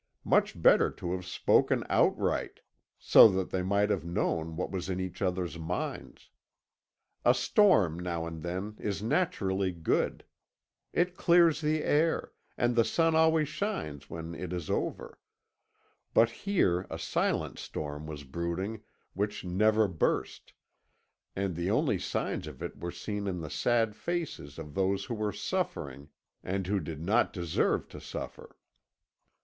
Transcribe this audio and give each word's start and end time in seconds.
Much 0.23 0.59
better 0.59 0.89
to 0.89 1.11
have 1.11 1.27
spoken 1.27 1.83
outright, 1.87 2.61
so 2.97 3.27
that 3.27 3.51
they 3.51 3.61
might 3.61 3.91
have 3.91 4.03
known 4.03 4.55
what 4.55 4.71
was 4.71 4.89
in 4.89 4.99
each 4.99 5.21
other's 5.21 5.59
minds. 5.59 6.31
A 7.23 7.35
storm 7.35 7.99
now 7.99 8.25
and 8.25 8.41
then 8.41 8.77
is 8.79 9.03
naturally 9.03 9.71
good; 9.71 10.23
it 10.91 11.15
clears 11.15 11.61
the 11.61 11.83
air, 11.83 12.31
and 12.57 12.75
the 12.75 12.83
sun 12.83 13.13
always 13.13 13.47
shines 13.47 14.09
when 14.09 14.33
it 14.33 14.51
is 14.51 14.71
over; 14.71 15.19
but 16.15 16.31
here 16.31 16.87
a 16.89 16.97
silent 16.97 17.59
storm 17.59 18.07
was 18.07 18.23
brooding 18.23 18.81
which 19.13 19.45
never 19.45 19.87
burst, 19.87 20.53
and 21.35 21.55
the 21.55 21.69
only 21.69 21.99
signs 21.99 22.47
of 22.47 22.63
it 22.63 22.75
were 22.75 22.89
seen 22.89 23.27
in 23.27 23.39
the 23.39 23.51
sad 23.51 23.95
faces 23.95 24.57
of 24.57 24.73
those 24.73 25.05
who 25.05 25.13
were 25.13 25.31
suffering, 25.31 26.09
and 26.43 26.65
who 26.65 26.79
did 26.79 27.03
not 27.03 27.31
deserve 27.31 27.87
to 27.89 28.01
suffer. 28.01 28.57